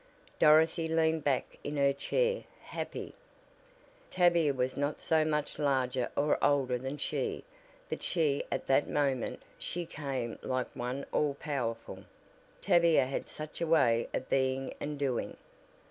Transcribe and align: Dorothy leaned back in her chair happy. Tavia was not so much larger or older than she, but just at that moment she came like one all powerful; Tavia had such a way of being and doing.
Dorothy 0.39 0.87
leaned 0.87 1.23
back 1.23 1.59
in 1.63 1.77
her 1.77 1.93
chair 1.93 2.45
happy. 2.63 3.13
Tavia 4.09 4.51
was 4.51 4.75
not 4.75 4.99
so 4.99 5.23
much 5.23 5.59
larger 5.59 6.09
or 6.15 6.43
older 6.43 6.79
than 6.79 6.97
she, 6.97 7.43
but 7.87 7.99
just 7.99 8.45
at 8.51 8.65
that 8.65 8.89
moment 8.89 9.43
she 9.59 9.85
came 9.85 10.39
like 10.41 10.75
one 10.75 11.05
all 11.11 11.35
powerful; 11.35 12.03
Tavia 12.63 13.05
had 13.05 13.29
such 13.29 13.61
a 13.61 13.67
way 13.67 14.07
of 14.11 14.27
being 14.27 14.73
and 14.79 14.97
doing. 14.97 15.37